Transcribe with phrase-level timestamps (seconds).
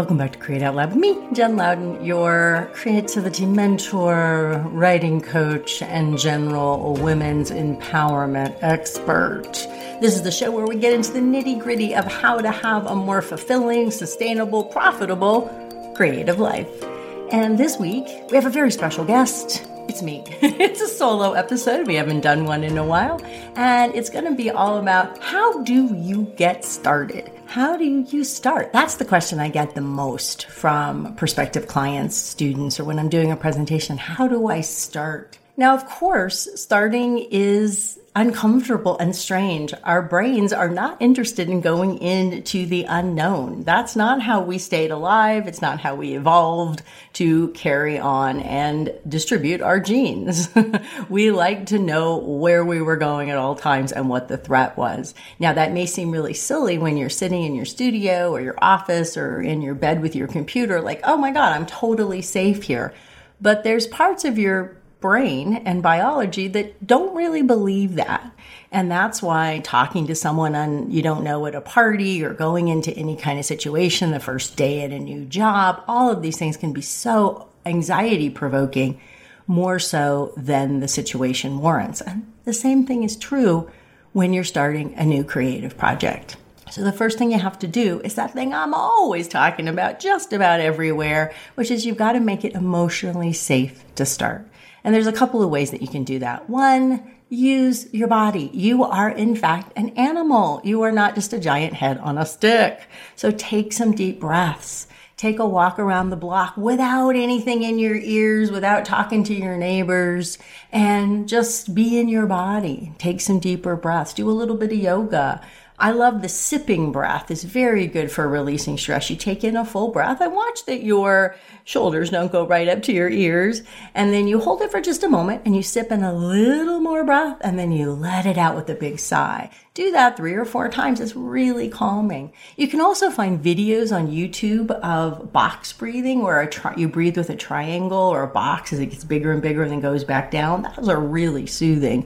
[0.00, 5.82] Welcome back to Create Out Loud with me, Jen Louden, your creativity mentor, writing coach,
[5.82, 9.52] and general women's empowerment expert.
[10.00, 12.86] This is the show where we get into the nitty gritty of how to have
[12.86, 16.82] a more fulfilling, sustainable, profitable, creative life.
[17.30, 19.69] And this week, we have a very special guest.
[19.90, 20.22] It's me.
[20.40, 21.88] it's a solo episode.
[21.88, 23.20] We haven't done one in a while.
[23.56, 27.32] And it's going to be all about how do you get started?
[27.46, 28.72] How do you start?
[28.72, 33.32] That's the question I get the most from prospective clients, students, or when I'm doing
[33.32, 33.98] a presentation.
[33.98, 35.40] How do I start?
[35.56, 39.72] Now, of course, starting is uncomfortable and strange.
[39.84, 43.62] Our brains are not interested in going into the unknown.
[43.62, 45.46] That's not how we stayed alive.
[45.46, 46.82] It's not how we evolved
[47.14, 50.48] to carry on and distribute our genes.
[51.08, 54.76] we like to know where we were going at all times and what the threat
[54.76, 55.14] was.
[55.38, 59.16] Now, that may seem really silly when you're sitting in your studio or your office
[59.16, 62.92] or in your bed with your computer, like, oh my God, I'm totally safe here.
[63.40, 68.30] But there's parts of your brain and biology that don't really believe that.
[68.72, 72.68] And that's why talking to someone on you don't know at a party or going
[72.68, 76.38] into any kind of situation, the first day at a new job, all of these
[76.38, 79.00] things can be so anxiety provoking,
[79.46, 82.00] more so than the situation warrants.
[82.00, 83.70] And the same thing is true
[84.12, 86.36] when you're starting a new creative project.
[86.70, 89.98] So the first thing you have to do is that thing I'm always talking about
[89.98, 94.46] just about everywhere, which is you've got to make it emotionally safe to start.
[94.84, 96.48] And there's a couple of ways that you can do that.
[96.48, 98.50] One, use your body.
[98.52, 100.60] You are, in fact, an animal.
[100.64, 102.80] You are not just a giant head on a stick.
[103.16, 104.86] So take some deep breaths.
[105.16, 109.58] Take a walk around the block without anything in your ears, without talking to your
[109.58, 110.38] neighbors,
[110.72, 112.94] and just be in your body.
[112.96, 114.14] Take some deeper breaths.
[114.14, 115.42] Do a little bit of yoga.
[115.80, 117.30] I love the sipping breath.
[117.30, 119.08] It's very good for releasing stress.
[119.08, 122.82] You take in a full breath and watch that your shoulders don't go right up
[122.82, 123.62] to your ears.
[123.94, 126.80] And then you hold it for just a moment and you sip in a little
[126.80, 129.48] more breath and then you let it out with a big sigh.
[129.72, 131.00] Do that three or four times.
[131.00, 132.34] It's really calming.
[132.58, 137.30] You can also find videos on YouTube of box breathing where tri- you breathe with
[137.30, 140.30] a triangle or a box as it gets bigger and bigger and then goes back
[140.30, 140.70] down.
[140.76, 142.02] Those are really soothing.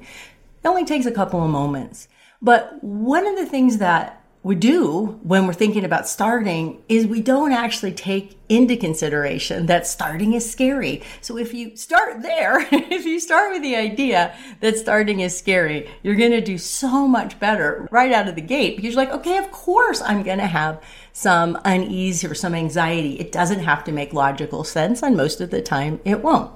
[0.62, 2.06] It only takes a couple of moments.
[2.42, 7.22] But one of the things that we do when we're thinking about starting is we
[7.22, 11.02] don't actually take into consideration that starting is scary.
[11.22, 15.90] So if you start there, if you start with the idea that starting is scary,
[16.02, 19.14] you're going to do so much better right out of the gate because you're like,
[19.14, 20.82] okay, of course I'm going to have
[21.14, 23.18] some unease or some anxiety.
[23.18, 26.52] It doesn't have to make logical sense and most of the time it won't.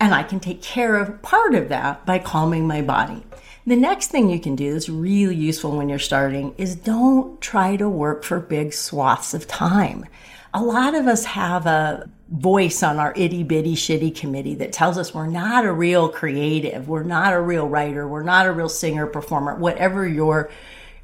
[0.00, 3.22] And I can take care of part of that by calming my body.
[3.70, 7.76] The next thing you can do that's really useful when you're starting is don't try
[7.76, 10.06] to work for big swaths of time.
[10.52, 14.98] A lot of us have a voice on our itty bitty shitty committee that tells
[14.98, 18.68] us we're not a real creative, we're not a real writer, we're not a real
[18.68, 20.50] singer, performer, whatever your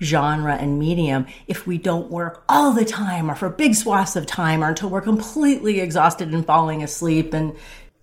[0.02, 4.26] genre and medium if we don't work all the time or for big swaths of
[4.26, 7.54] time or until we're completely exhausted and falling asleep and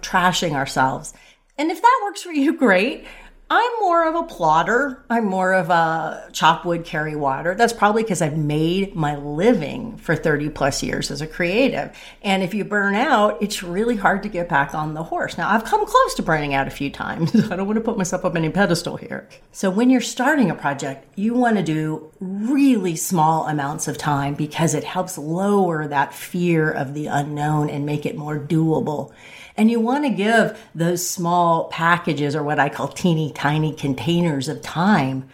[0.01, 1.13] trashing ourselves.
[1.57, 3.06] And if that works for you, great.
[3.55, 5.05] I'm more of a plotter.
[5.11, 7.53] I'm more of a chop wood, carry water.
[7.53, 11.95] That's probably because I've made my living for 30 plus years as a creative.
[12.23, 15.37] And if you burn out, it's really hard to get back on the horse.
[15.37, 17.35] Now, I've come close to burning out a few times.
[17.51, 19.29] I don't want to put myself up any pedestal here.
[19.51, 24.33] So when you're starting a project, you want to do really small amounts of time
[24.33, 29.13] because it helps lower that fear of the unknown and make it more doable.
[29.55, 34.47] And you want to give those small packages or what I call teeny tiny containers
[34.47, 35.29] of time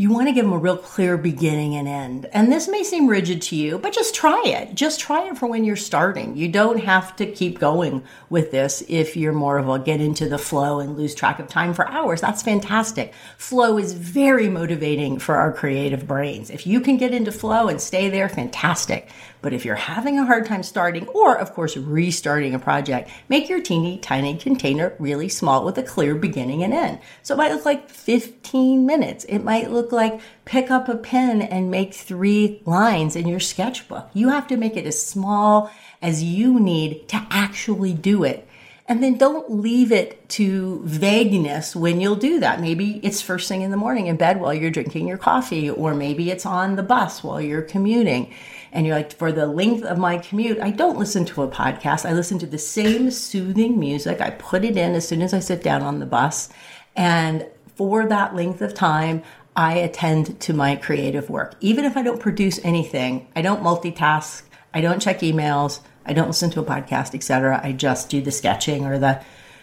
[0.00, 2.24] you want to give them a real clear beginning and end.
[2.32, 4.74] And this may seem rigid to you, but just try it.
[4.74, 6.38] Just try it for when you're starting.
[6.38, 10.26] You don't have to keep going with this if you're more of a get into
[10.26, 12.22] the flow and lose track of time for hours.
[12.22, 13.12] That's fantastic.
[13.36, 16.48] Flow is very motivating for our creative brains.
[16.48, 19.10] If you can get into flow and stay there, fantastic.
[19.42, 23.48] But if you're having a hard time starting or, of course, restarting a project, make
[23.48, 26.98] your teeny tiny container really small with a clear beginning and end.
[27.22, 29.24] So it might look like 15 minutes.
[29.24, 34.10] It might look like pick up a pen and make three lines in your sketchbook.
[34.12, 35.70] You have to make it as small
[36.02, 38.46] as you need to actually do it.
[38.90, 42.60] And then don't leave it to vagueness when you'll do that.
[42.60, 45.94] Maybe it's first thing in the morning in bed while you're drinking your coffee, or
[45.94, 48.34] maybe it's on the bus while you're commuting
[48.72, 52.04] and you're like, for the length of my commute, I don't listen to a podcast.
[52.04, 54.20] I listen to the same soothing music.
[54.20, 56.48] I put it in as soon as I sit down on the bus.
[56.96, 57.46] And
[57.76, 59.22] for that length of time,
[59.54, 61.54] I attend to my creative work.
[61.60, 64.42] Even if I don't produce anything, I don't multitask.
[64.74, 65.78] I don't check emails.
[66.10, 67.60] I don't listen to a podcast, etc.
[67.62, 69.22] I just do the sketching or the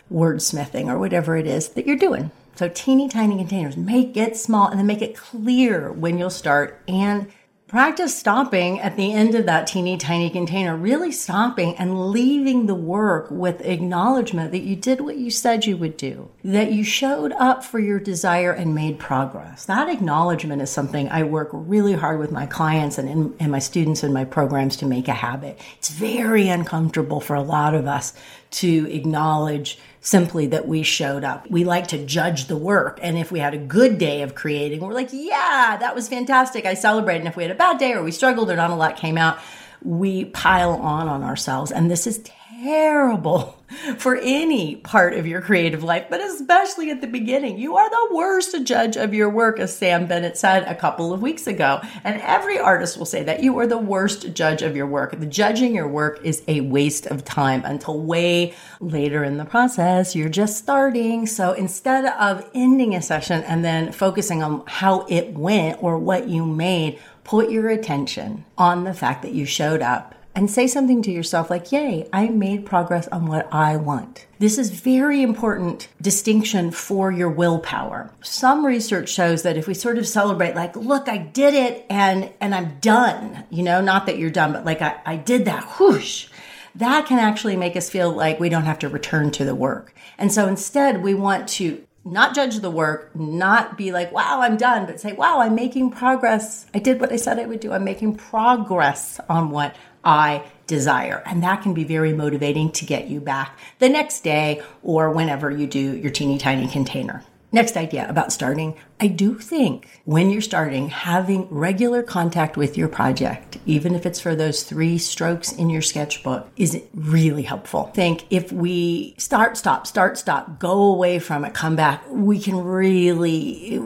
[0.10, 2.32] wordsmithing or whatever it is that you're doing.
[2.56, 6.82] So teeny tiny containers, make it small and then make it clear when you'll start
[6.88, 7.28] and
[7.68, 12.74] Practice stopping at the end of that teeny tiny container, really stopping and leaving the
[12.74, 17.34] work with acknowledgement that you did what you said you would do, that you showed
[17.34, 19.66] up for your desire and made progress.
[19.66, 23.60] That acknowledgement is something I work really hard with my clients and, in, and my
[23.60, 25.60] students in my programs to make a habit.
[25.78, 28.14] It's very uncomfortable for a lot of us
[28.50, 31.52] to acknowledge simply that we showed up.
[31.52, 32.98] We like to judge the work.
[33.02, 36.66] And if we had a good day of creating, we're like, yeah, that was fantastic.
[36.66, 37.18] I celebrate.
[37.18, 39.18] And if we had a bad day or we struggled or not a lot came
[39.18, 39.38] out,
[39.84, 41.74] we pile on on ourselves.
[41.74, 42.20] And this is
[42.64, 43.56] terrible
[43.98, 47.58] for any part of your creative life, but especially at the beginning.
[47.58, 51.22] You are the worst judge of your work, as Sam Bennett said a couple of
[51.22, 51.82] weeks ago.
[52.04, 55.20] And every artist will say that you are the worst judge of your work.
[55.20, 60.16] The judging your work is a waste of time until way later in the process.
[60.16, 61.28] You're just starting.
[61.28, 66.28] So instead of ending a session and then focusing on how it went or what
[66.28, 71.02] you made, put your attention on the fact that you showed up and say something
[71.02, 74.28] to yourself like, Yay, I made progress on what I want.
[74.38, 78.12] This is very important distinction for your willpower.
[78.22, 82.32] Some research shows that if we sort of celebrate, like, look, I did it and,
[82.40, 85.64] and I'm done, you know, not that you're done, but like I, I did that,
[85.80, 86.28] whoosh,
[86.76, 89.96] that can actually make us feel like we don't have to return to the work.
[90.20, 94.58] And so instead, we want to not judge the work, not be like, wow, I'm
[94.58, 96.66] done, but say, wow, I'm making progress.
[96.74, 97.74] I did what I said I would do.
[97.74, 101.22] I'm making progress on what I desire.
[101.26, 105.52] And that can be very motivating to get you back the next day or whenever
[105.52, 107.24] you do your teeny tiny container.
[107.52, 108.76] Next idea about starting.
[109.00, 114.20] I do think when you're starting, having regular contact with your project, even if it's
[114.20, 117.92] for those three strokes in your sketchbook, is really helpful.
[117.94, 122.58] Think if we start, stop, start, stop, go away from it, come back, we can
[122.58, 123.80] really,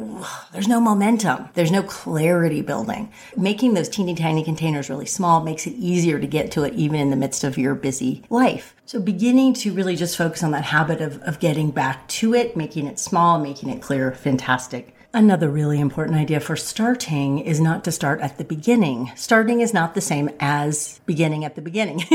[0.54, 1.50] there's no momentum.
[1.56, 3.12] There's no clarity building.
[3.36, 7.02] Making those teeny tiny containers really small makes it easier to get to it even
[7.02, 8.76] in the midst of your busy life.
[8.86, 12.56] So beginning to really just focus on that habit of, of getting back to it,
[12.56, 14.96] making it small, making it clear, fantastic.
[15.14, 19.12] Another really important idea for starting is not to start at the beginning.
[19.16, 22.02] Starting is not the same as beginning at the beginning.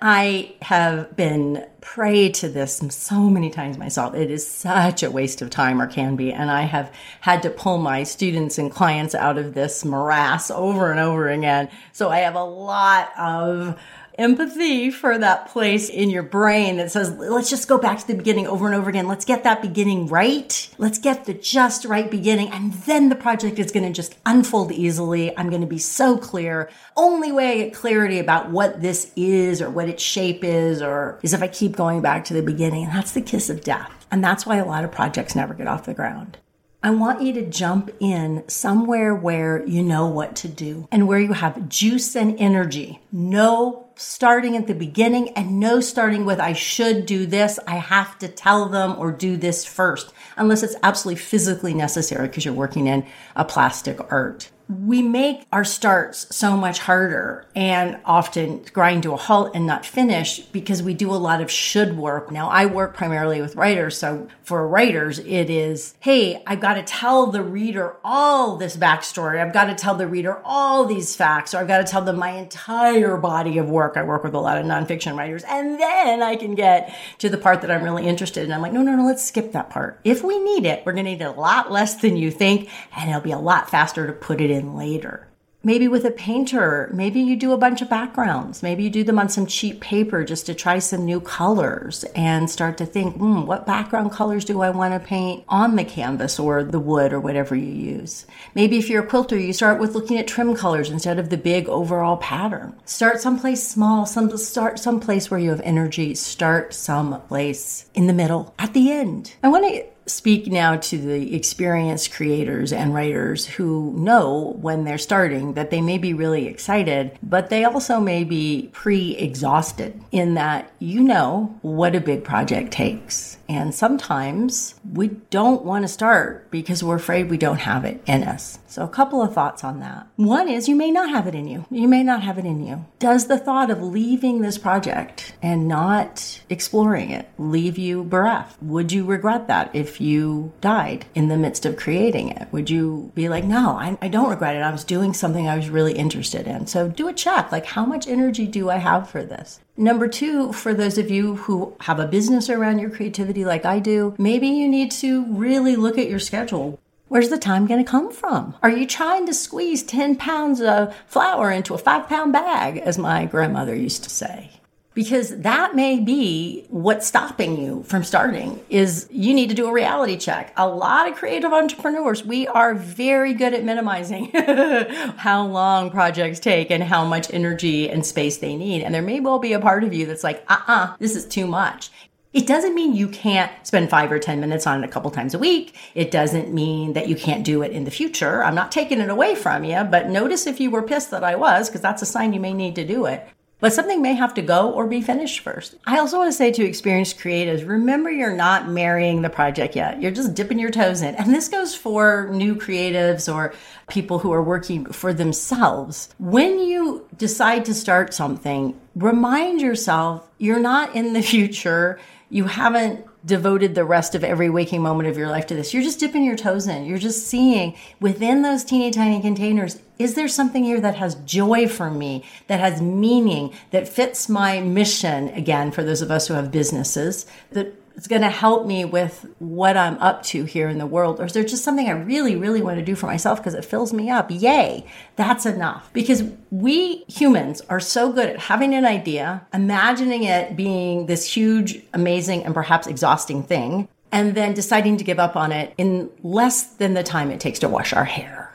[0.00, 4.14] I have been prey to this so many times myself.
[4.14, 6.32] It is such a waste of time or can be.
[6.32, 6.90] And I have
[7.20, 11.68] had to pull my students and clients out of this morass over and over again.
[11.92, 13.78] So I have a lot of
[14.18, 18.14] empathy for that place in your brain that says, let's just go back to the
[18.14, 19.06] beginning over and over again.
[19.06, 20.68] Let's get that beginning right.
[20.76, 22.48] Let's get the just right beginning.
[22.48, 25.36] And then the project is going to just unfold easily.
[25.38, 26.68] I'm going to be so clear.
[26.96, 31.20] Only way I get clarity about what this is or what its shape is or
[31.22, 32.84] is if I keep going back to the beginning.
[32.84, 34.06] And that's the kiss of death.
[34.10, 36.38] And that's why a lot of projects never get off the ground.
[36.80, 41.18] I want you to jump in somewhere where you know what to do and where
[41.18, 43.00] you have juice and energy.
[43.10, 47.58] No starting at the beginning and no starting with, I should do this.
[47.66, 52.44] I have to tell them or do this first, unless it's absolutely physically necessary because
[52.44, 58.62] you're working in a plastic art we make our starts so much harder and often
[58.72, 62.30] grind to a halt and not finish because we do a lot of should work.
[62.30, 63.96] Now, I work primarily with writers.
[63.96, 69.40] So for writers, it is, hey, I've got to tell the reader all this backstory.
[69.40, 72.18] I've got to tell the reader all these facts, or I've got to tell them
[72.18, 73.96] my entire body of work.
[73.96, 75.44] I work with a lot of nonfiction writers.
[75.48, 78.52] And then I can get to the part that I'm really interested in.
[78.52, 79.98] I'm like, no, no, no, let's skip that part.
[80.04, 82.68] If we need it, we're going to need it a lot less than you think,
[82.94, 85.28] and it'll be a lot faster to put it in in later.
[85.64, 88.62] Maybe with a painter, maybe you do a bunch of backgrounds.
[88.62, 92.48] Maybe you do them on some cheap paper just to try some new colors and
[92.48, 96.38] start to think, hmm, what background colors do I want to paint on the canvas
[96.38, 98.24] or the wood or whatever you use?
[98.54, 101.36] Maybe if you're a quilter, you start with looking at trim colors instead of the
[101.36, 102.78] big overall pattern.
[102.84, 106.14] Start someplace small, some start someplace where you have energy.
[106.14, 109.34] Start someplace in the middle, at the end.
[109.42, 114.98] I want to speak now to the experienced creators and writers who know when they're
[114.98, 120.34] starting that they may be really excited, but they also may be pre exhausted in
[120.34, 123.38] that you know what a big project takes.
[123.48, 128.22] And sometimes we don't want to start because we're afraid we don't have it in
[128.22, 128.58] us.
[128.66, 130.06] So, a couple of thoughts on that.
[130.16, 131.64] One is you may not have it in you.
[131.70, 132.84] You may not have it in you.
[132.98, 138.62] Does the thought of leaving this project and not exploring it leave you bereft?
[138.62, 142.48] Would you regret that if you died in the midst of creating it?
[142.52, 144.60] Would you be like, no, I, I don't regret it.
[144.60, 146.66] I was doing something I was really interested in.
[146.66, 147.52] So do a check.
[147.52, 149.60] Like, how much energy do I have for this?
[149.76, 153.78] Number two, for those of you who have a business around your creativity like I
[153.78, 156.78] do, maybe you need to really look at your schedule.
[157.08, 158.54] Where's the time going to come from?
[158.62, 162.98] Are you trying to squeeze 10 pounds of flour into a five pound bag, as
[162.98, 164.57] my grandmother used to say?
[164.98, 169.72] Because that may be what's stopping you from starting is you need to do a
[169.72, 174.28] reality check a lot of creative entrepreneurs we are very good at minimizing
[175.18, 179.20] how long projects take and how much energy and space they need and there may
[179.20, 181.92] well be a part of you that's like uh-uh this is too much
[182.32, 185.32] it doesn't mean you can't spend five or 10 minutes on it a couple times
[185.32, 185.74] a week.
[185.94, 188.44] It doesn't mean that you can't do it in the future.
[188.44, 191.36] I'm not taking it away from you, but notice if you were pissed that I
[191.36, 193.26] was, because that's a sign you may need to do it.
[193.60, 195.74] But something may have to go or be finished first.
[195.84, 200.00] I also want to say to experienced creatives, remember you're not marrying the project yet.
[200.00, 201.16] You're just dipping your toes in.
[201.16, 203.52] And this goes for new creatives or
[203.88, 206.08] people who are working for themselves.
[206.18, 211.98] When you decide to start something, remind yourself you're not in the future.
[212.30, 215.74] You haven't devoted the rest of every waking moment of your life to this.
[215.74, 216.84] You're just dipping your toes in.
[216.84, 221.66] You're just seeing within those teeny tiny containers, is there something here that has joy
[221.66, 225.28] for me, that has meaning, that fits my mission?
[225.30, 229.26] Again, for those of us who have businesses, that it's going to help me with
[229.40, 231.18] what I'm up to here in the world?
[231.18, 233.64] Or is there just something I really, really want to do for myself because it
[233.64, 234.28] fills me up?
[234.30, 234.86] Yay,
[235.16, 235.90] that's enough.
[235.92, 241.82] Because we humans are so good at having an idea, imagining it being this huge,
[241.92, 246.62] amazing, and perhaps exhausting thing, and then deciding to give up on it in less
[246.62, 248.47] than the time it takes to wash our hair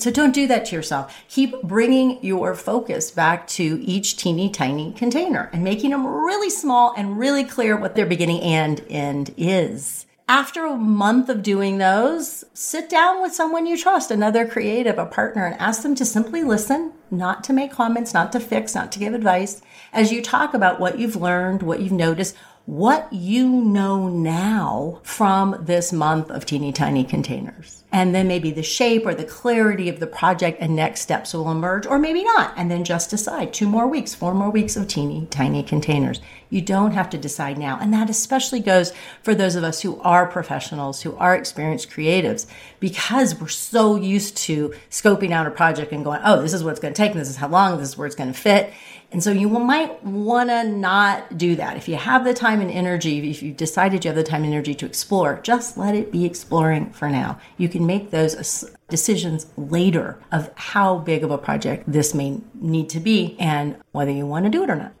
[0.00, 1.16] so don't do that to yourself.
[1.28, 6.94] Keep bringing your focus back to each teeny tiny container and making them really small
[6.96, 10.06] and really clear what their beginning and end is.
[10.28, 15.04] After a month of doing those, sit down with someone you trust, another creative, a
[15.04, 18.92] partner, and ask them to simply listen, not to make comments, not to fix, not
[18.92, 19.60] to give advice,
[19.92, 25.56] as you talk about what you've learned, what you've noticed, what you know now from
[25.60, 27.82] this month of teeny tiny containers.
[27.92, 31.50] And then maybe the shape or the clarity of the project and next steps will
[31.50, 32.54] emerge, or maybe not.
[32.56, 36.20] And then just decide two more weeks, four more weeks of teeny tiny containers.
[36.50, 37.78] You don't have to decide now.
[37.80, 38.92] And that especially goes
[39.22, 42.46] for those of us who are professionals, who are experienced creatives,
[42.78, 46.70] because we're so used to scoping out a project and going, oh, this is what
[46.70, 48.72] it's going to take, this is how long, this is where it's going to fit.
[49.12, 51.76] And so you might want to not do that.
[51.76, 54.52] If you have the time and energy, if you've decided you have the time and
[54.52, 57.40] energy to explore, just let it be exploring for now.
[57.56, 62.88] You can make those decisions later of how big of a project this may need
[62.90, 64.92] to be and whether you want to do it or not.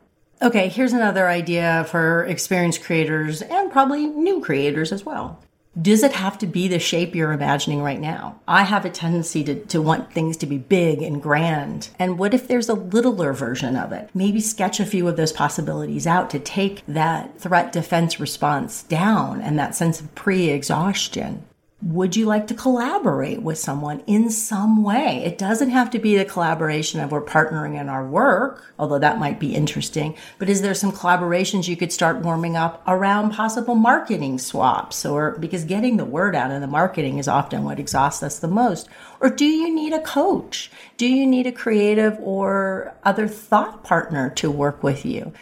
[0.42, 5.42] Okay, here's another idea for experienced creators and probably new creators as well.
[5.80, 8.40] Does it have to be the shape you're imagining right now?
[8.48, 11.90] I have a tendency to, to want things to be big and grand.
[11.98, 14.10] And what if there's a littler version of it?
[14.12, 19.40] Maybe sketch a few of those possibilities out to take that threat defense response down
[19.40, 21.44] and that sense of pre exhaustion.
[21.82, 25.22] Would you like to collaborate with someone in some way?
[25.24, 29.18] It doesn't have to be the collaboration of we're partnering in our work, although that
[29.18, 30.14] might be interesting.
[30.38, 35.38] But is there some collaborations you could start warming up around possible marketing swaps or
[35.38, 38.86] because getting the word out in the marketing is often what exhausts us the most?
[39.18, 40.70] Or do you need a coach?
[40.98, 45.32] Do you need a creative or other thought partner to work with you?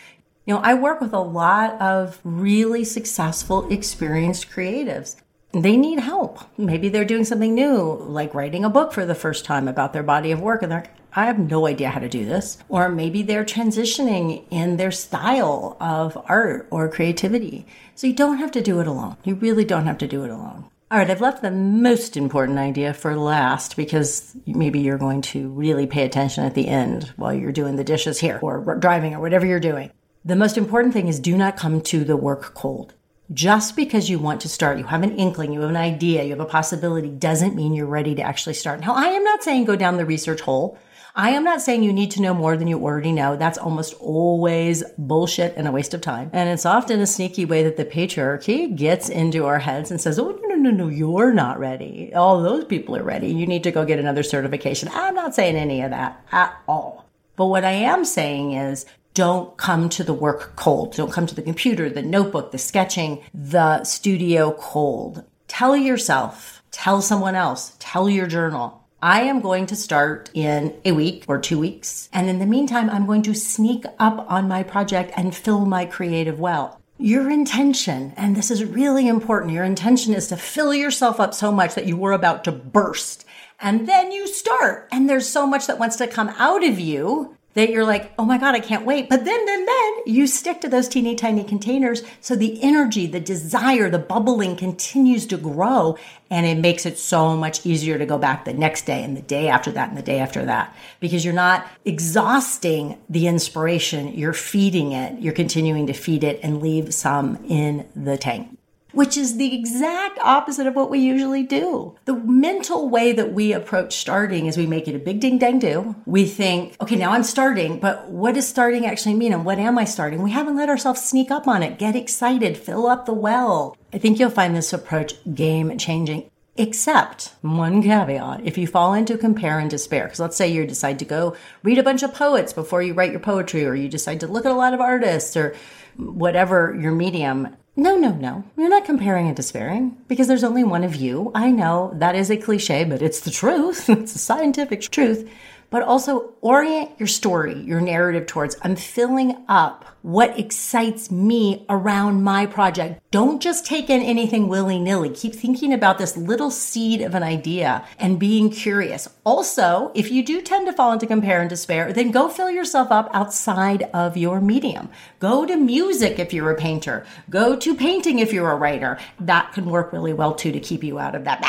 [0.47, 5.17] You know, I work with a lot of really successful, experienced creatives
[5.65, 6.41] they need help.
[6.57, 10.03] Maybe they're doing something new, like writing a book for the first time about their
[10.03, 10.85] body of work, and they're
[11.15, 12.59] I have no idea how to do this.
[12.69, 17.67] Or maybe they're transitioning in their style of art or creativity.
[17.95, 19.17] So you don't have to do it alone.
[19.25, 20.67] You really don't have to do it alone.
[20.91, 25.49] All right, I've left the most important idea for last because maybe you're going to
[25.51, 29.21] really pay attention at the end while you're doing the dishes here or driving or
[29.21, 29.91] whatever you're doing.
[30.25, 32.95] The most important thing is do not come to the work cold.
[33.33, 36.31] Just because you want to start, you have an inkling, you have an idea, you
[36.31, 38.81] have a possibility, doesn't mean you're ready to actually start.
[38.81, 40.79] Now, I am not saying go down the research hole.
[41.15, 43.37] I am not saying you need to know more than you already know.
[43.37, 46.31] That's almost always bullshit and a waste of time.
[46.33, 50.19] And it's often a sneaky way that the patriarchy gets into our heads and says,
[50.19, 52.15] oh, no, no, no, no, you're not ready.
[52.15, 53.29] All those people are ready.
[53.29, 54.89] You need to go get another certification.
[54.95, 57.05] I'm not saying any of that at all.
[57.37, 60.95] But what I am saying is don't come to the work cold.
[60.95, 65.25] Don't come to the computer, the notebook, the sketching, the studio cold.
[65.49, 68.85] Tell yourself, tell someone else, tell your journal.
[69.01, 72.09] I am going to start in a week or two weeks.
[72.13, 75.85] And in the meantime, I'm going to sneak up on my project and fill my
[75.85, 76.81] creative well.
[76.99, 81.53] your intention, and this is really important, your intention is to fill yourself up so
[81.53, 83.25] much that you were about to burst.
[83.61, 87.37] And then you start, and there's so much that wants to come out of you
[87.59, 89.09] that you're like, oh my God, I can't wait.
[89.09, 92.03] But then, then, then you stick to those teeny tiny containers.
[92.21, 95.99] So the energy, the desire, the bubbling continues to grow
[96.31, 99.23] and it makes it so much easier to go back the next day and the
[99.23, 104.15] day after that and the day after that because you're not exhausting the inspiration.
[104.15, 105.21] You're feeding it.
[105.21, 108.58] You're continuing to feed it and leave some in the tank
[108.93, 111.97] which is the exact opposite of what we usually do.
[112.05, 115.59] The mental way that we approach starting is we make it a big ding dang
[115.59, 115.95] do.
[116.07, 119.33] We think, okay, now I'm starting, but what does starting actually mean?
[119.33, 120.23] And what am I starting?
[120.23, 123.77] We haven't let ourselves sneak up on it, get excited, fill up the well.
[123.93, 126.31] I think you'll find this approach game changing.
[126.61, 130.99] Except one caveat, if you fall into compare and despair, because let's say you decide
[130.99, 134.19] to go read a bunch of poets before you write your poetry, or you decide
[134.21, 135.55] to look at a lot of artists, or
[135.97, 138.45] whatever your medium, no, no, no.
[138.57, 141.31] You're not comparing and despairing because there's only one of you.
[141.35, 143.89] I know that is a cliche, but it's the truth.
[143.89, 145.31] it's a scientific truth
[145.71, 152.23] but also orient your story, your narrative towards I'm filling up what excites me around
[152.23, 153.01] my project.
[153.11, 155.11] Don't just take in anything willy nilly.
[155.11, 159.09] Keep thinking about this little seed of an idea and being curious.
[159.25, 162.91] Also, if you do tend to fall into compare and despair, then go fill yourself
[162.91, 164.89] up outside of your medium.
[165.19, 167.05] Go to music if you're a painter.
[167.31, 168.99] Go to painting if you're a writer.
[169.19, 171.43] That can work really well too to keep you out of that.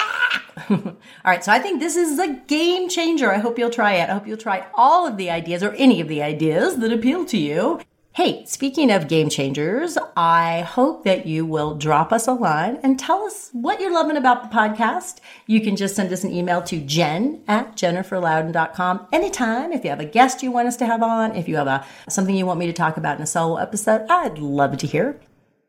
[0.70, 3.32] All right, so I think this is a game changer.
[3.32, 4.10] I hope you'll try it.
[4.10, 7.26] I hope you'll try all of the ideas or any of the ideas that appeal
[7.26, 7.80] to you.
[8.20, 13.00] Hey, speaking of game changers, I hope that you will drop us a line and
[13.00, 15.22] tell us what you're loving about the podcast.
[15.48, 19.72] You can just send us an email to jen at jenniferlouden.com anytime.
[19.72, 21.86] If you have a guest you want us to have on, if you have a,
[22.10, 25.18] something you want me to talk about in a solo episode, I'd love to hear.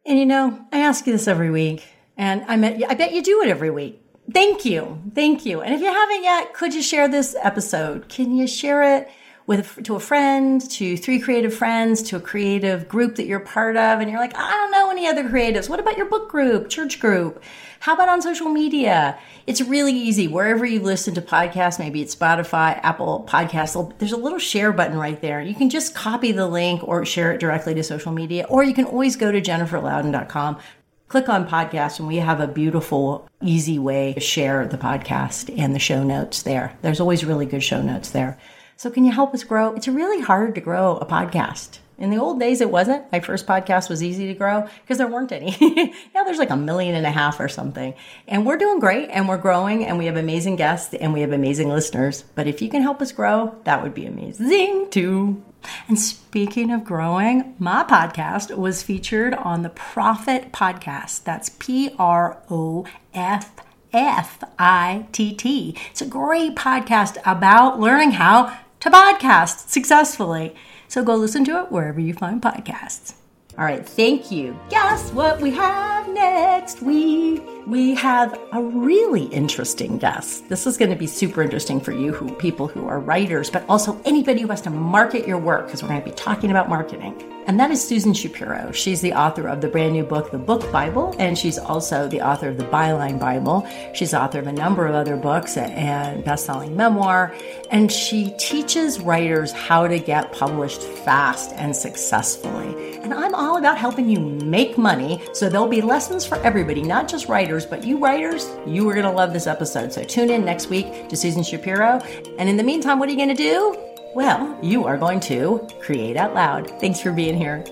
[0.05, 1.85] And you know, I ask you this every week,
[2.17, 4.03] and I, met, I bet you do it every week.
[4.35, 5.01] Thank you.
[5.15, 5.61] Thank you.
[5.61, 8.09] And if you haven't yet, could you share this episode?
[8.09, 9.09] Can you share it
[9.51, 13.77] with to a friend, to three creative friends, to a creative group that you're part
[13.77, 15.69] of and you're like, I don't know any other creatives.
[15.69, 17.43] What about your book group, church group?
[17.81, 19.19] How about on social media?
[19.49, 20.29] It's really easy.
[20.29, 24.97] Wherever you listen to podcasts, maybe it's Spotify, Apple Podcasts, there's a little share button
[24.97, 25.41] right there.
[25.43, 28.73] You can just copy the link or share it directly to social media, or you
[28.73, 30.61] can always go to jenniferlouden.com,
[31.09, 35.75] click on podcast and we have a beautiful, easy way to share the podcast and
[35.75, 36.79] the show notes there.
[36.83, 38.39] There's always really good show notes there.
[38.81, 39.75] So can you help us grow?
[39.75, 41.81] It's really hard to grow a podcast.
[41.99, 43.13] In the old days, it wasn't.
[43.13, 45.51] My first podcast was easy to grow because there weren't any.
[46.15, 47.93] now there's like a million and a half or something.
[48.27, 51.33] And we're doing great and we're growing and we have amazing guests and we have
[51.33, 52.25] amazing listeners.
[52.35, 55.45] But if you can help us grow, that would be amazing too.
[55.87, 61.25] And speaking of growing, my podcast was featured on the Proffitt Podcast.
[61.25, 63.53] That's P R O F
[63.93, 65.77] F I T T.
[65.91, 70.55] It's a great podcast about learning how to podcast successfully.
[70.89, 73.15] So go listen to it wherever you find podcasts.
[73.61, 74.59] All right, thank you.
[74.71, 77.43] Guess what we have next week?
[77.67, 80.49] We have a really interesting guest.
[80.49, 83.63] This is going to be super interesting for you, who people who are writers, but
[83.69, 86.71] also anybody who has to market your work, because we're going to be talking about
[86.71, 87.23] marketing.
[87.47, 88.73] And that is Susan Shapiro.
[88.73, 92.23] She's the author of the brand new book, The Book Bible, and she's also the
[92.23, 93.69] author of the Byline Bible.
[93.93, 97.35] She's author of a number of other books and best-selling memoir,
[97.71, 102.90] and she teaches writers how to get published fast and successfully.
[103.11, 107.09] And I'm all about helping you make money, so there'll be lessons for everybody, not
[107.09, 109.93] just writers, but you writers, you are going to love this episode.
[109.93, 111.99] So tune in next week to Susan Shapiro.
[112.39, 113.77] And in the meantime, what are you going to do?
[114.15, 116.71] Well, you are going to create out loud.
[116.79, 117.65] Thanks for being here.